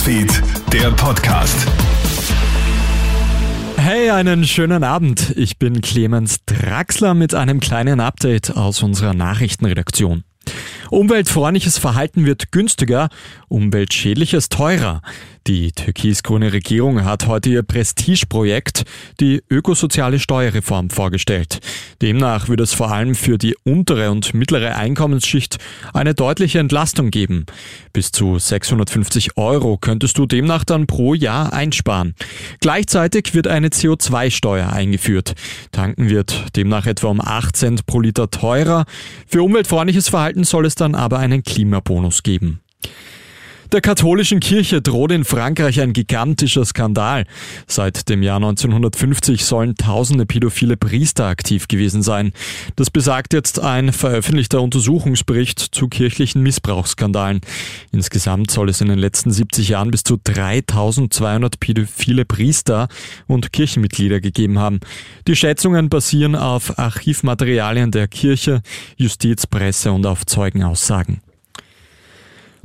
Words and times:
Newsfeed, 0.00 0.42
der 0.72 0.90
Podcast. 0.92 1.66
Hey, 3.76 4.08
einen 4.08 4.46
schönen 4.46 4.82
Abend. 4.82 5.34
Ich 5.36 5.58
bin 5.58 5.82
Clemens 5.82 6.38
Draxler 6.46 7.12
mit 7.12 7.34
einem 7.34 7.60
kleinen 7.60 8.00
Update 8.00 8.56
aus 8.56 8.82
unserer 8.82 9.12
Nachrichtenredaktion. 9.12 10.24
Umweltfreundliches 10.90 11.76
Verhalten 11.76 12.24
wird 12.24 12.50
günstiger, 12.50 13.10
umweltschädliches 13.48 14.48
teurer. 14.48 15.02
Die 15.46 15.72
türkis-grüne 15.72 16.54
Regierung 16.54 17.04
hat 17.04 17.26
heute 17.26 17.50
ihr 17.50 17.62
Prestigeprojekt, 17.62 18.84
die 19.20 19.42
ökosoziale 19.50 20.18
Steuerreform, 20.18 20.88
vorgestellt. 20.88 21.60
Demnach 22.02 22.48
wird 22.48 22.60
es 22.60 22.72
vor 22.72 22.90
allem 22.90 23.14
für 23.14 23.36
die 23.36 23.56
untere 23.64 24.10
und 24.10 24.32
mittlere 24.32 24.76
Einkommensschicht 24.76 25.58
eine 25.92 26.14
deutliche 26.14 26.58
Entlastung 26.58 27.10
geben. 27.10 27.46
Bis 27.92 28.10
zu 28.10 28.38
650 28.38 29.36
Euro 29.36 29.76
könntest 29.76 30.16
du 30.16 30.26
demnach 30.26 30.64
dann 30.64 30.86
pro 30.86 31.14
Jahr 31.14 31.52
einsparen. 31.52 32.14
Gleichzeitig 32.60 33.34
wird 33.34 33.48
eine 33.48 33.68
CO2-Steuer 33.68 34.72
eingeführt. 34.72 35.34
Tanken 35.72 36.08
wird 36.08 36.56
demnach 36.56 36.86
etwa 36.86 37.08
um 37.08 37.20
8 37.20 37.54
Cent 37.54 37.86
pro 37.86 38.00
Liter 38.00 38.30
teurer. 38.30 38.86
Für 39.26 39.42
umweltfreundliches 39.42 40.08
Verhalten 40.08 40.44
soll 40.44 40.64
es 40.64 40.74
dann 40.74 40.94
aber 40.94 41.18
einen 41.18 41.42
Klimabonus 41.42 42.22
geben. 42.22 42.60
Der 43.72 43.80
katholischen 43.80 44.40
Kirche 44.40 44.82
droht 44.82 45.12
in 45.12 45.24
Frankreich 45.24 45.80
ein 45.80 45.92
gigantischer 45.92 46.64
Skandal. 46.64 47.24
Seit 47.68 48.08
dem 48.08 48.24
Jahr 48.24 48.38
1950 48.38 49.44
sollen 49.44 49.76
tausende 49.76 50.26
pädophile 50.26 50.76
Priester 50.76 51.26
aktiv 51.26 51.68
gewesen 51.68 52.02
sein. 52.02 52.32
Das 52.74 52.90
besagt 52.90 53.32
jetzt 53.32 53.60
ein 53.60 53.92
veröffentlichter 53.92 54.60
Untersuchungsbericht 54.60 55.60
zu 55.60 55.86
kirchlichen 55.86 56.42
Missbrauchsskandalen. 56.42 57.42
Insgesamt 57.92 58.50
soll 58.50 58.70
es 58.70 58.80
in 58.80 58.88
den 58.88 58.98
letzten 58.98 59.30
70 59.30 59.68
Jahren 59.68 59.92
bis 59.92 60.02
zu 60.02 60.16
3200 60.16 61.60
pädophile 61.60 62.24
Priester 62.24 62.88
und 63.28 63.52
Kirchenmitglieder 63.52 64.20
gegeben 64.20 64.58
haben. 64.58 64.80
Die 65.28 65.36
Schätzungen 65.36 65.88
basieren 65.88 66.34
auf 66.34 66.76
Archivmaterialien 66.76 67.92
der 67.92 68.08
Kirche, 68.08 68.62
Justiz, 68.96 69.46
Presse 69.46 69.92
und 69.92 70.06
auf 70.06 70.26
Zeugenaussagen. 70.26 71.20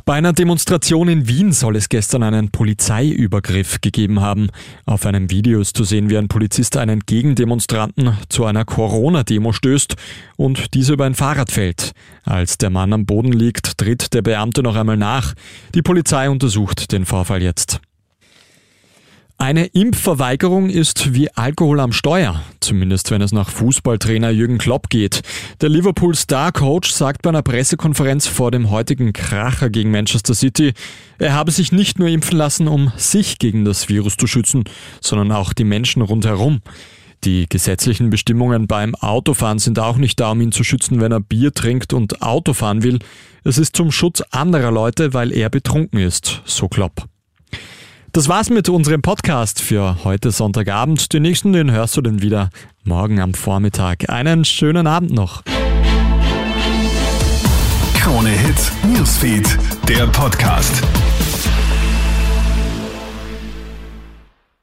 Bei 0.07 0.13
einer 0.13 0.33
Demonstration 0.33 1.07
in 1.07 1.27
Wien 1.27 1.51
soll 1.51 1.75
es 1.75 1.89
gestern 1.89 2.21
einen 2.21 2.51
Polizeiübergriff 2.51 3.81
gegeben 3.81 4.21
haben. 4.21 4.49
Auf 4.85 5.07
einem 5.07 5.31
Video 5.31 5.59
ist 5.59 5.75
zu 5.75 5.83
sehen, 5.83 6.11
wie 6.11 6.17
ein 6.19 6.27
Polizist 6.27 6.77
einen 6.77 6.99
Gegendemonstranten 6.99 8.15
zu 8.29 8.45
einer 8.45 8.65
Corona-Demo 8.65 9.51
stößt 9.51 9.95
und 10.37 10.75
diese 10.75 10.93
über 10.93 11.05
ein 11.05 11.15
Fahrrad 11.15 11.49
fällt. 11.49 11.93
Als 12.23 12.59
der 12.59 12.69
Mann 12.69 12.93
am 12.93 13.07
Boden 13.07 13.31
liegt, 13.31 13.79
tritt 13.79 14.13
der 14.13 14.21
Beamte 14.21 14.61
noch 14.61 14.75
einmal 14.75 14.95
nach. 14.95 15.33
Die 15.73 15.81
Polizei 15.81 16.29
untersucht 16.29 16.91
den 16.91 17.07
Vorfall 17.07 17.41
jetzt. 17.41 17.81
Eine 19.37 19.65
Impfverweigerung 19.65 20.69
ist 20.69 21.13
wie 21.13 21.29
Alkohol 21.29 21.81
am 21.81 21.91
Steuer, 21.91 22.41
zumindest 22.61 23.11
wenn 23.11 23.21
es 23.21 23.33
nach 23.33 23.49
Fußballtrainer 23.49 24.29
Jürgen 24.29 24.57
Klopp 24.57 24.89
geht. 24.89 25.23
Der 25.59 25.67
Liverpool 25.67 26.15
Star 26.15 26.53
Coach 26.53 26.89
sagt 26.91 27.21
bei 27.21 27.31
einer 27.31 27.41
Pressekonferenz 27.41 28.27
vor 28.27 28.49
dem 28.51 28.69
heutigen 28.69 29.11
Kracher 29.11 29.69
gegen 29.69 29.91
Manchester 29.91 30.33
City, 30.33 30.73
er 31.19 31.33
habe 31.33 31.51
sich 31.51 31.73
nicht 31.73 31.99
nur 31.99 32.07
impfen 32.07 32.37
lassen, 32.37 32.69
um 32.69 32.93
sich 32.95 33.37
gegen 33.37 33.65
das 33.65 33.89
Virus 33.89 34.15
zu 34.15 34.25
schützen, 34.25 34.63
sondern 35.01 35.33
auch 35.33 35.51
die 35.51 35.65
Menschen 35.65 36.01
rundherum. 36.01 36.61
Die 37.25 37.47
gesetzlichen 37.49 38.09
Bestimmungen 38.11 38.67
beim 38.67 38.95
Autofahren 38.95 39.59
sind 39.59 39.79
auch 39.79 39.97
nicht 39.97 40.19
da, 40.21 40.31
um 40.31 40.39
ihn 40.39 40.53
zu 40.53 40.63
schützen, 40.63 41.01
wenn 41.01 41.11
er 41.11 41.19
Bier 41.19 41.53
trinkt 41.53 41.91
und 41.91 42.21
Auto 42.21 42.53
fahren 42.53 42.83
will. 42.83 42.99
Es 43.43 43.57
ist 43.57 43.75
zum 43.75 43.91
Schutz 43.91 44.21
anderer 44.31 44.71
Leute, 44.71 45.13
weil 45.13 45.33
er 45.33 45.49
betrunken 45.49 45.99
ist, 45.99 46.41
so 46.45 46.69
Klopp. 46.69 47.05
Das 48.15 48.29
war's 48.29 48.49
mit 48.49 48.69
unserem 48.69 49.01
Podcast 49.01 49.61
für 49.61 50.05
heute 50.05 50.31
Sonntagabend. 50.31 51.11
Den 51.11 51.23
nächsten, 51.23 51.51
den 51.51 51.69
hörst 51.69 51.97
du 51.97 52.01
dann 52.01 52.21
wieder 52.21 52.49
morgen 52.85 53.19
am 53.19 53.33
Vormittag. 53.33 54.09
Einen 54.09 54.45
schönen 54.45 54.87
Abend 54.87 55.11
noch. 55.11 55.43
Krone 57.97 58.29
Hits, 58.29 58.71
Newsfeed, 58.87 59.57
der 59.89 60.07
Podcast. 60.07 60.81